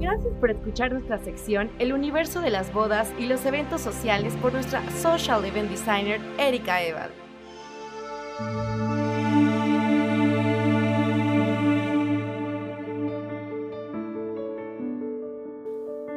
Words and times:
Gracias 0.00 0.32
por 0.40 0.50
escuchar 0.50 0.92
nuestra 0.92 1.18
sección 1.18 1.70
El 1.78 1.92
universo 1.92 2.40
de 2.40 2.48
las 2.48 2.72
bodas 2.72 3.12
y 3.18 3.26
los 3.26 3.44
eventos 3.44 3.82
sociales 3.82 4.34
por 4.40 4.54
nuestra 4.54 4.80
social 4.92 5.44
event 5.44 5.70
designer 5.70 6.18
Erika 6.38 6.82
Eval. 6.82 7.10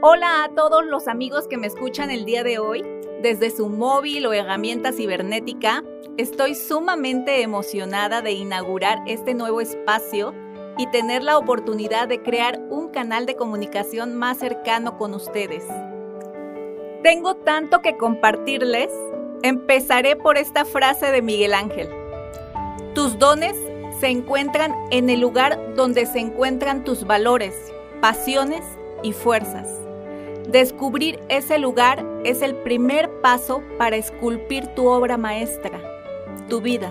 Hola 0.00 0.44
a 0.44 0.54
todos 0.54 0.86
los 0.86 1.06
amigos 1.06 1.46
que 1.46 1.58
me 1.58 1.66
escuchan 1.66 2.10
el 2.10 2.24
día 2.24 2.44
de 2.44 2.58
hoy. 2.58 2.82
Desde 3.20 3.50
su 3.50 3.68
móvil 3.68 4.24
o 4.24 4.32
herramienta 4.32 4.92
cibernética, 4.92 5.84
estoy 6.16 6.54
sumamente 6.54 7.42
emocionada 7.42 8.22
de 8.22 8.32
inaugurar 8.32 9.00
este 9.06 9.34
nuevo 9.34 9.60
espacio 9.60 10.32
y 10.78 10.86
tener 10.90 11.22
la 11.22 11.38
oportunidad 11.38 12.08
de 12.08 12.22
crear 12.22 12.60
un 12.70 12.85
canal 12.96 13.26
de 13.26 13.36
comunicación 13.36 14.14
más 14.14 14.38
cercano 14.38 14.96
con 14.96 15.12
ustedes. 15.12 15.62
Tengo 17.02 17.36
tanto 17.36 17.82
que 17.82 17.98
compartirles. 17.98 18.88
Empezaré 19.42 20.16
por 20.16 20.38
esta 20.38 20.64
frase 20.64 21.12
de 21.12 21.20
Miguel 21.20 21.52
Ángel. 21.52 21.90
Tus 22.94 23.18
dones 23.18 23.54
se 24.00 24.06
encuentran 24.06 24.74
en 24.90 25.10
el 25.10 25.20
lugar 25.20 25.74
donde 25.74 26.06
se 26.06 26.20
encuentran 26.20 26.84
tus 26.84 27.06
valores, 27.06 27.54
pasiones 28.00 28.64
y 29.02 29.12
fuerzas. 29.12 29.68
Descubrir 30.48 31.20
ese 31.28 31.58
lugar 31.58 32.02
es 32.24 32.40
el 32.40 32.54
primer 32.54 33.10
paso 33.20 33.62
para 33.76 33.96
esculpir 33.96 34.68
tu 34.68 34.86
obra 34.86 35.18
maestra, 35.18 35.78
tu 36.48 36.62
vida. 36.62 36.90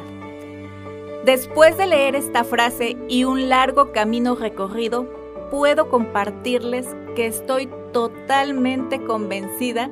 Después 1.25 1.75
de 1.77 1.87
leer 1.87 2.15
esta 2.15 2.43
frase 2.43 2.95
y 3.09 3.23
un 3.23 3.49
largo 3.49 3.91
camino 3.91 4.35
recorrido, 4.35 5.24
puedo 5.55 5.87
compartirles 5.87 6.85
que 7.15 7.27
estoy 7.27 7.69
totalmente 7.93 9.01
convencida 9.01 9.89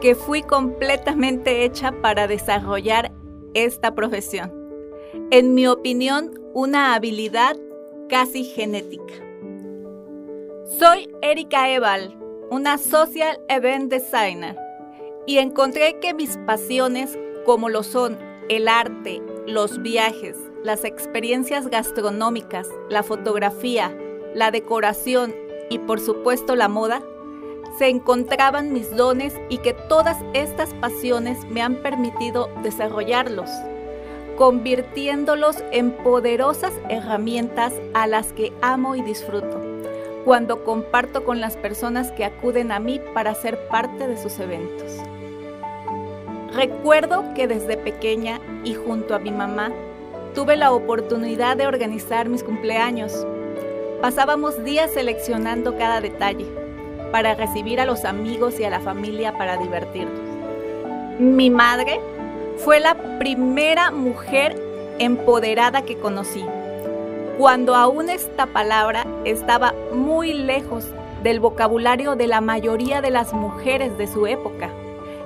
que 0.00 0.14
fui 0.14 0.42
completamente 0.42 1.62
hecha 1.62 1.92
para 2.00 2.26
desarrollar 2.26 3.12
esta 3.52 3.94
profesión. 3.94 4.50
En 5.30 5.52
mi 5.52 5.66
opinión, 5.66 6.40
una 6.54 6.94
habilidad 6.94 7.54
casi 8.08 8.44
genética. 8.44 9.12
Soy 10.78 11.10
Erika 11.20 11.68
Eval, 11.68 12.16
una 12.50 12.78
social 12.78 13.38
event 13.50 13.92
designer, 13.92 14.56
y 15.26 15.36
encontré 15.36 16.00
que 16.00 16.14
mis 16.14 16.38
pasiones, 16.46 17.18
como 17.44 17.68
lo 17.68 17.82
son 17.82 18.16
el 18.48 18.68
arte, 18.68 19.20
los 19.46 19.82
viajes, 19.82 20.38
las 20.62 20.82
experiencias 20.82 21.68
gastronómicas, 21.68 22.70
la 22.88 23.02
fotografía, 23.02 23.94
la 24.34 24.50
decoración 24.50 25.34
y 25.70 25.78
por 25.78 26.00
supuesto 26.00 26.56
la 26.56 26.68
moda, 26.68 27.02
se 27.78 27.88
encontraban 27.88 28.72
mis 28.72 28.94
dones 28.94 29.34
y 29.48 29.58
que 29.58 29.72
todas 29.72 30.18
estas 30.32 30.72
pasiones 30.74 31.44
me 31.46 31.62
han 31.62 31.76
permitido 31.76 32.48
desarrollarlos, 32.62 33.50
convirtiéndolos 34.36 35.64
en 35.72 35.90
poderosas 35.90 36.72
herramientas 36.88 37.72
a 37.94 38.06
las 38.06 38.32
que 38.32 38.52
amo 38.62 38.94
y 38.94 39.02
disfruto 39.02 39.60
cuando 40.24 40.64
comparto 40.64 41.24
con 41.24 41.40
las 41.40 41.56
personas 41.56 42.10
que 42.12 42.24
acuden 42.24 42.72
a 42.72 42.80
mí 42.80 43.00
para 43.12 43.34
ser 43.34 43.68
parte 43.68 44.08
de 44.08 44.16
sus 44.16 44.38
eventos. 44.38 44.98
Recuerdo 46.54 47.24
que 47.34 47.46
desde 47.46 47.76
pequeña 47.76 48.40
y 48.64 48.74
junto 48.74 49.14
a 49.14 49.18
mi 49.18 49.30
mamá 49.30 49.70
tuve 50.34 50.56
la 50.56 50.72
oportunidad 50.72 51.56
de 51.56 51.66
organizar 51.66 52.28
mis 52.28 52.42
cumpleaños. 52.42 53.26
Pasábamos 54.04 54.62
días 54.64 54.90
seleccionando 54.90 55.78
cada 55.78 56.02
detalle 56.02 56.44
para 57.10 57.34
recibir 57.34 57.80
a 57.80 57.86
los 57.86 58.04
amigos 58.04 58.60
y 58.60 58.64
a 58.64 58.68
la 58.68 58.80
familia 58.80 59.32
para 59.38 59.56
divertirnos. 59.56 60.20
Mi 61.18 61.48
madre 61.48 61.98
fue 62.58 62.80
la 62.80 62.96
primera 63.18 63.90
mujer 63.92 64.60
empoderada 64.98 65.86
que 65.86 65.96
conocí 65.96 66.44
cuando 67.38 67.74
aún 67.74 68.10
esta 68.10 68.44
palabra 68.44 69.06
estaba 69.24 69.72
muy 69.94 70.34
lejos 70.34 70.84
del 71.22 71.40
vocabulario 71.40 72.14
de 72.14 72.26
la 72.26 72.42
mayoría 72.42 73.00
de 73.00 73.10
las 73.10 73.32
mujeres 73.32 73.96
de 73.96 74.06
su 74.06 74.26
época. 74.26 74.68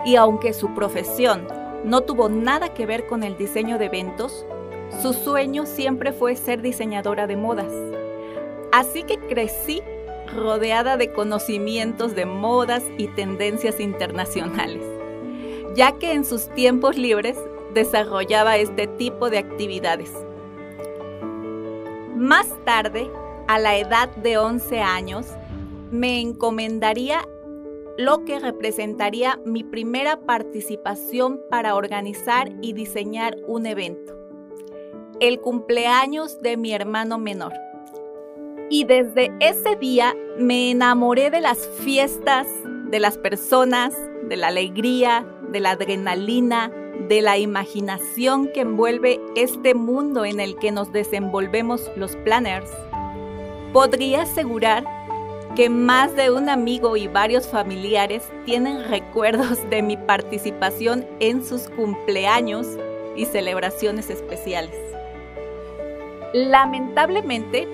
Y 0.05 0.15
aunque 0.15 0.53
su 0.53 0.73
profesión 0.77 1.49
no 1.83 2.03
tuvo 2.03 2.29
nada 2.29 2.73
que 2.75 2.87
ver 2.87 3.09
con 3.09 3.25
el 3.25 3.37
diseño 3.37 3.77
de 3.77 3.87
eventos, 3.87 4.47
su 5.03 5.15
sueño 5.15 5.67
siempre 5.67 6.13
fue 6.13 6.37
ser 6.37 6.63
diseñadora 6.63 7.27
de 7.27 7.35
modas. 7.35 7.73
Así 8.73 9.03
que 9.03 9.19
crecí 9.19 9.83
rodeada 10.35 10.97
de 10.97 11.13
conocimientos 11.13 12.15
de 12.15 12.27
modas 12.27 12.85
y 12.99 13.09
tendencias 13.09 13.81
internacionales, 13.81 14.83
ya 15.75 15.93
que 15.93 16.13
en 16.13 16.25
sus 16.25 16.49
tiempos 16.55 16.97
libres 16.97 17.39
desarrollaba 17.75 18.57
este 18.57 18.87
tipo 18.87 19.31
de 19.31 19.39
actividades. 19.39 20.13
Más 22.17 22.47
tarde, 22.65 23.11
a 23.47 23.59
la 23.59 23.79
edad 23.79 24.09
de 24.17 24.37
11 24.37 24.81
años, 24.81 25.27
me 25.91 26.21
encomendaría 26.21 27.27
lo 27.97 28.25
que 28.25 28.39
representaría 28.39 29.41
mi 29.45 29.65
primera 29.65 30.21
participación 30.21 31.41
para 31.51 31.75
organizar 31.75 32.53
y 32.61 32.73
diseñar 32.73 33.37
un 33.47 33.67
evento, 33.67 34.15
el 35.21 35.41
cumpleaños 35.41 36.39
de 36.41 36.57
mi 36.57 36.73
hermano 36.73 37.19
menor. 37.19 37.68
Y 38.71 38.85
desde 38.85 39.33
ese 39.41 39.77
día 39.77 40.15
me 40.39 40.71
enamoré 40.71 41.31
de 41.31 41.41
las 41.41 41.67
fiestas, 41.81 42.47
de 42.91 43.01
las 43.01 43.17
personas, 43.17 43.95
de 44.29 44.37
la 44.37 44.49
alegría, 44.49 45.27
de 45.51 45.61
la 45.61 45.71
adrenalina, 45.71 46.71
de 47.09 47.23
la 47.23 47.39
imaginación 47.39 48.49
que 48.53 48.61
envuelve 48.61 49.21
este 49.37 49.75
mundo 49.75 50.25
en 50.27 50.41
el 50.41 50.57
que 50.57 50.71
nos 50.71 50.93
desenvolvemos 50.93 51.91
los 51.97 52.15
planners, 52.17 52.71
podría 53.73 54.23
asegurar 54.23 54.85
que 55.57 55.71
más 55.71 56.15
de 56.15 56.31
un 56.31 56.51
amigo 56.51 56.97
y 56.97 57.09
varios 57.09 57.49
familiares 57.49 58.23
tienen 58.45 58.85
recuerdos 58.85 59.59
de 59.71 59.83
mi 59.83 59.97
participación 59.97 61.07
en 61.21 61.45
sus 61.45 61.69
cumpleaños 61.71 62.67
y 63.17 63.25
celebraciones 63.25 64.11
especiales. 64.11 64.77
Lamentablemente, 66.35 67.67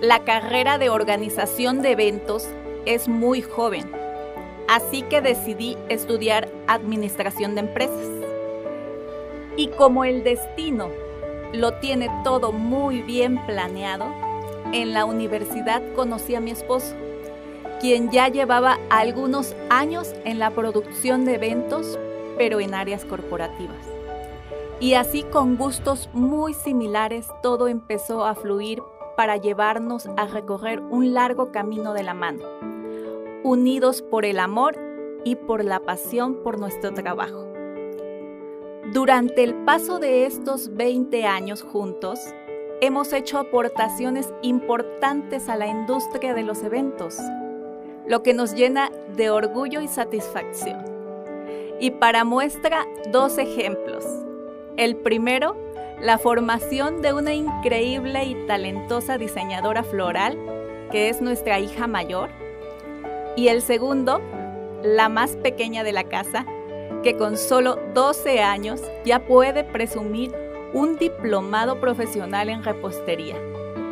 la 0.00 0.24
carrera 0.24 0.78
de 0.78 0.88
organización 0.88 1.82
de 1.82 1.90
eventos 1.90 2.48
es 2.86 3.06
muy 3.06 3.42
joven, 3.42 3.90
así 4.66 5.02
que 5.02 5.20
decidí 5.20 5.76
estudiar 5.90 6.48
administración 6.68 7.54
de 7.54 7.60
empresas. 7.60 8.08
Y 9.56 9.68
como 9.68 10.04
el 10.04 10.24
destino 10.24 10.88
lo 11.52 11.74
tiene 11.80 12.08
todo 12.24 12.50
muy 12.50 13.02
bien 13.02 13.44
planeado, 13.44 14.06
en 14.72 14.94
la 14.94 15.04
universidad 15.04 15.82
conocí 15.94 16.34
a 16.34 16.40
mi 16.40 16.50
esposo, 16.50 16.94
quien 17.78 18.10
ya 18.10 18.28
llevaba 18.28 18.78
algunos 18.88 19.54
años 19.68 20.14
en 20.24 20.38
la 20.38 20.50
producción 20.50 21.26
de 21.26 21.34
eventos, 21.34 21.98
pero 22.38 22.60
en 22.60 22.72
áreas 22.72 23.04
corporativas. 23.04 23.86
Y 24.80 24.94
así 24.94 25.24
con 25.24 25.58
gustos 25.58 26.08
muy 26.14 26.54
similares 26.54 27.26
todo 27.42 27.68
empezó 27.68 28.24
a 28.24 28.34
fluir 28.34 28.82
para 29.20 29.36
llevarnos 29.36 30.08
a 30.16 30.24
recorrer 30.24 30.80
un 30.80 31.12
largo 31.12 31.52
camino 31.52 31.92
de 31.92 32.02
la 32.02 32.14
mano, 32.14 32.42
unidos 33.44 34.00
por 34.00 34.24
el 34.24 34.38
amor 34.38 34.78
y 35.24 35.36
por 35.36 35.62
la 35.62 35.80
pasión 35.80 36.36
por 36.42 36.58
nuestro 36.58 36.94
trabajo. 36.94 37.46
Durante 38.94 39.44
el 39.44 39.54
paso 39.66 39.98
de 39.98 40.24
estos 40.24 40.74
20 40.74 41.26
años 41.26 41.62
juntos, 41.62 42.18
hemos 42.80 43.12
hecho 43.12 43.38
aportaciones 43.38 44.32
importantes 44.40 45.50
a 45.50 45.56
la 45.56 45.66
industria 45.66 46.32
de 46.32 46.42
los 46.42 46.62
eventos, 46.62 47.18
lo 48.06 48.22
que 48.22 48.32
nos 48.32 48.54
llena 48.54 48.90
de 49.18 49.28
orgullo 49.28 49.82
y 49.82 49.88
satisfacción. 49.88 50.82
Y 51.78 51.90
para 51.90 52.24
muestra, 52.24 52.86
dos 53.12 53.36
ejemplos. 53.36 54.02
El 54.78 54.96
primero, 54.96 55.58
la 56.00 56.16
formación 56.16 57.02
de 57.02 57.12
una 57.12 57.34
increíble 57.34 58.24
y 58.24 58.34
talentosa 58.46 59.18
diseñadora 59.18 59.82
floral, 59.82 60.38
que 60.90 61.10
es 61.10 61.20
nuestra 61.20 61.60
hija 61.60 61.86
mayor. 61.86 62.30
Y 63.36 63.48
el 63.48 63.60
segundo, 63.60 64.20
la 64.82 65.08
más 65.10 65.36
pequeña 65.36 65.84
de 65.84 65.92
la 65.92 66.04
casa, 66.04 66.46
que 67.02 67.16
con 67.16 67.36
solo 67.36 67.78
12 67.94 68.40
años 68.40 68.80
ya 69.04 69.26
puede 69.26 69.62
presumir 69.62 70.34
un 70.72 70.96
diplomado 70.96 71.80
profesional 71.80 72.48
en 72.48 72.62
repostería, 72.62 73.36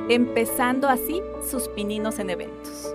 empezando 0.08 0.88
así 0.88 1.22
sus 1.48 1.68
pininos 1.68 2.18
en 2.18 2.30
eventos. 2.30 2.94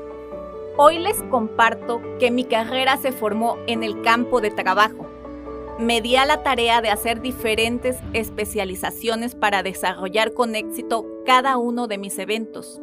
Hoy 0.75 0.97
les 0.97 1.21
comparto 1.23 2.01
que 2.19 2.31
mi 2.31 2.45
carrera 2.45 2.97
se 2.97 3.11
formó 3.11 3.57
en 3.67 3.83
el 3.83 4.01
campo 4.01 4.41
de 4.41 4.49
trabajo. 4.49 5.05
Me 5.79 6.01
di 6.01 6.15
a 6.17 6.25
la 6.25 6.43
tarea 6.43 6.81
de 6.81 6.89
hacer 6.89 7.21
diferentes 7.21 7.97
especializaciones 8.13 9.33
para 9.33 9.63
desarrollar 9.63 10.33
con 10.33 10.55
éxito 10.55 11.05
cada 11.25 11.57
uno 11.57 11.87
de 11.87 11.97
mis 11.97 12.19
eventos. 12.19 12.79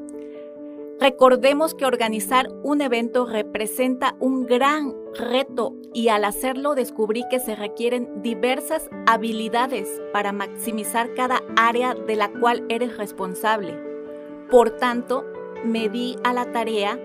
Recordemos 0.99 1.73
que 1.75 1.87
organizar 1.87 2.49
un 2.63 2.81
evento 2.83 3.27
representa 3.27 4.17
un 4.19 4.45
gran 4.45 4.95
reto 5.15 5.75
y 5.95 6.09
al 6.09 6.25
hacerlo 6.25 6.75
descubrí 6.75 7.25
que 7.31 7.39
se 7.39 7.55
requieren 7.55 8.23
diversas 8.23 8.91
habilidades 9.07 9.89
para 10.13 10.33
maximizar 10.33 11.15
cada 11.15 11.43
área 11.57 11.95
de 11.95 12.17
la 12.17 12.29
cual 12.29 12.67
eres 12.69 12.97
responsable. 12.99 13.79
Por 14.51 14.77
tanto, 14.77 15.25
me 15.65 15.89
di 15.89 16.17
a 16.25 16.33
la 16.33 16.51
tarea 16.53 16.99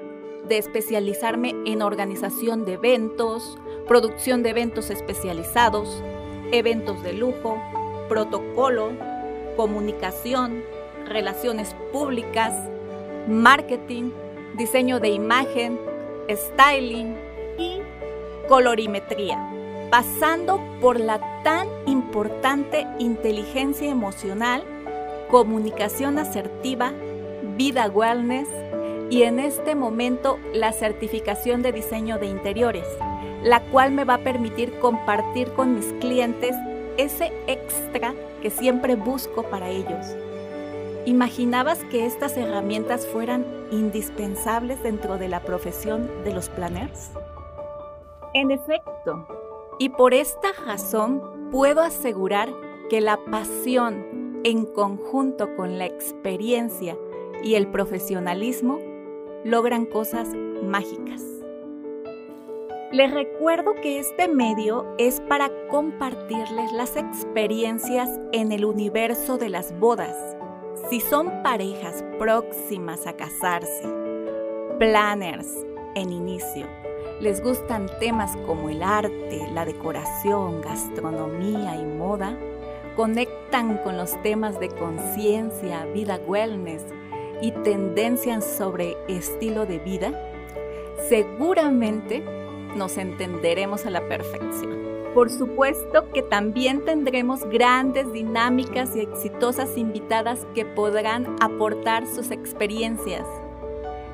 de 0.48 0.58
especializarme 0.58 1.56
en 1.66 1.82
organización 1.82 2.66
de 2.66 2.74
eventos, 2.74 3.58
producción 3.88 4.44
de 4.44 4.50
eventos 4.50 4.90
especializados, 4.90 6.02
eventos 6.52 7.02
de 7.04 7.14
lujo, 7.14 7.62
protocolo, 8.10 8.92
comunicación, 9.56 10.64
relaciones 11.08 11.76
públicas, 11.92 12.54
marketing, 13.28 14.12
diseño 14.58 15.00
de 15.00 15.10
imagen, 15.10 15.80
styling 16.30 17.16
y 17.58 17.80
colorimetría, 18.48 19.40
pasando 19.92 20.60
por 20.82 21.00
la 21.00 21.20
tan 21.44 21.68
importante 21.86 22.88
inteligencia 23.00 23.90
emocional, 23.90 24.64
comunicación 25.30 26.20
asertiva, 26.20 26.94
vida 27.58 27.88
wellness 27.88 28.48
y 29.10 29.24
en 29.24 29.40
este 29.40 29.76
momento 29.76 30.40
la 30.54 30.72
certificación 30.72 31.62
de 31.62 31.72
diseño 31.72 32.18
de 32.18 32.28
interiores, 32.28 32.86
la 33.46 33.62
cual 33.62 33.92
me 33.92 34.06
va 34.06 34.16
a 34.16 34.24
permitir 34.24 34.80
compartir 34.80 35.54
con 35.54 35.76
mis 35.76 35.94
clientes 36.02 36.56
ese 36.98 37.32
extra 37.46 38.16
que 38.42 38.50
siempre 38.50 38.96
busco 38.96 39.44
para 39.44 39.70
ellos. 39.70 40.16
¿Imaginabas 41.06 41.84
que 41.92 42.08
estas 42.08 42.36
herramientas 42.38 43.06
fueran 43.06 43.46
indispensables 43.72 44.82
dentro 44.82 45.20
de 45.20 45.30
la 45.30 45.42
profesión 45.42 46.10
de 46.24 46.34
los 46.34 46.50
planners? 46.50 47.12
En 48.34 48.50
efecto, 48.50 49.28
y 49.78 49.90
por 49.90 50.16
esta 50.16 50.52
razón 50.66 51.22
puedo 51.52 51.82
asegurar 51.82 52.50
que 52.90 53.00
la 53.00 53.18
pasión 53.30 54.42
en 54.44 54.66
conjunto 54.66 55.56
con 55.56 55.78
la 55.78 55.86
experiencia 55.86 56.98
y 57.44 57.54
el 57.54 57.68
profesionalismo 57.68 58.80
logran 59.44 59.86
cosas 59.86 60.30
mágicas. 60.64 61.35
Les 62.96 63.12
recuerdo 63.12 63.76
que 63.82 64.00
este 64.00 64.30
medio 64.30 64.86
es 64.98 65.20
para 65.28 65.52
compartirles 65.68 66.72
las 66.72 66.96
experiencias 66.96 68.10
en 68.32 68.54
el 68.54 68.64
universo 68.64 69.38
de 69.38 69.50
las 69.50 69.78
bodas. 69.78 70.16
Si 70.90 71.02
son 71.02 71.44
parejas 71.44 72.06
próximas 72.18 73.06
a 73.06 73.12
casarse, 73.12 73.84
planners 74.80 75.66
en 75.96 76.10
inicio, 76.10 76.68
les 77.20 77.44
gustan 77.44 77.88
temas 78.00 78.38
como 78.46 78.70
el 78.70 78.82
arte, 78.82 79.46
la 79.52 79.66
decoración, 79.66 80.62
gastronomía 80.62 81.76
y 81.76 81.84
moda, 81.84 82.40
conectan 82.96 83.78
con 83.80 83.98
los 83.98 84.14
temas 84.24 84.58
de 84.62 84.70
conciencia, 84.70 85.84
vida 85.94 86.18
wellness 86.26 86.86
y 87.42 87.52
tendencias 87.52 88.46
sobre 88.46 88.96
estilo 89.10 89.66
de 89.66 89.80
vida, 89.80 90.18
seguramente 91.10 92.45
nos 92.76 92.98
entenderemos 92.98 93.86
a 93.86 93.90
la 93.90 94.08
perfección. 94.08 94.86
Por 95.14 95.30
supuesto 95.30 96.12
que 96.14 96.22
también 96.22 96.84
tendremos 96.84 97.46
grandes, 97.46 98.12
dinámicas 98.12 98.96
y 98.96 99.00
exitosas 99.00 99.78
invitadas 99.78 100.46
que 100.54 100.66
podrán 100.66 101.36
aportar 101.40 102.06
sus 102.06 102.32
experiencias. 102.32 103.26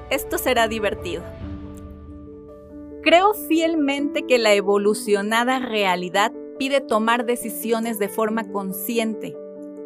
Esto 0.10 0.38
será 0.38 0.68
divertido. 0.68 1.24
Creo 3.02 3.34
fielmente 3.34 4.28
que 4.28 4.38
la 4.38 4.54
evolucionada 4.54 5.60
realidad 5.60 6.32
pide 6.60 6.82
tomar 6.82 7.26
decisiones 7.26 7.98
de 7.98 8.08
forma 8.08 8.52
consciente 8.52 9.36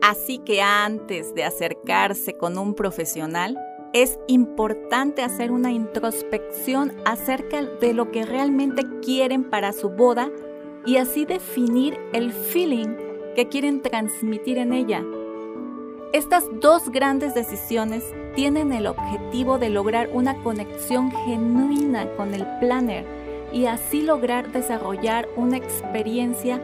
Así 0.07 0.37
que 0.37 0.61
antes 0.61 1.33
de 1.33 1.43
acercarse 1.43 2.33
con 2.33 2.59
un 2.59 2.75
profesional, 2.75 3.57
es 3.95 4.19
importante 4.27 5.23
hacer 5.23 5.53
una 5.53 5.71
introspección 5.71 6.91
acerca 7.05 7.63
de 7.63 7.93
lo 7.93 8.11
que 8.11 8.25
realmente 8.25 8.83
quieren 9.01 9.45
para 9.45 9.71
su 9.71 9.89
boda 9.89 10.29
y 10.85 10.97
así 10.97 11.23
definir 11.23 11.97
el 12.11 12.33
feeling 12.33 12.93
que 13.37 13.47
quieren 13.47 13.81
transmitir 13.81 14.57
en 14.57 14.73
ella. 14.73 15.01
Estas 16.11 16.43
dos 16.59 16.89
grandes 16.89 17.33
decisiones 17.35 18.03
tienen 18.35 18.73
el 18.73 18.87
objetivo 18.87 19.59
de 19.59 19.69
lograr 19.69 20.09
una 20.11 20.43
conexión 20.43 21.09
genuina 21.25 22.05
con 22.17 22.33
el 22.33 22.45
planner 22.59 23.05
y 23.53 23.67
así 23.67 24.01
lograr 24.01 24.51
desarrollar 24.51 25.29
una 25.37 25.55
experiencia 25.55 26.61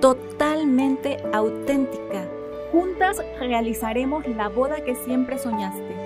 totalmente 0.00 1.16
auténtica 1.32 2.28
Juntas 2.72 3.22
realizaremos 3.40 4.26
la 4.28 4.48
boda 4.48 4.84
que 4.84 4.94
siempre 4.94 5.38
soñaste. 5.38 5.97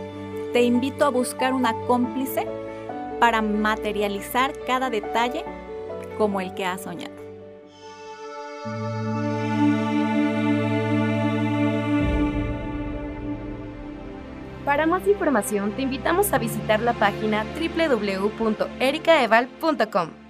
Te 0.53 0.63
invito 0.63 1.07
a 1.07 1.09
buscar 1.09 1.55
una 1.55 1.73
cómplice 1.87 2.47
para 3.19 3.41
materializar 3.41 4.53
cada 4.67 4.91
detalle 4.91 5.45
como 6.19 6.41
el 6.41 6.53
que 6.55 6.67
has 6.67 6.83
soñado. 6.83 7.13
Para 14.65 14.87
más 14.87 15.07
información 15.09 15.73
te 15.73 15.83
invitamos 15.83 16.33
a 16.33 16.39
visitar 16.39 16.81
la 16.81 16.93
página 16.93 17.45
www.ericaeval.com. 17.45 20.22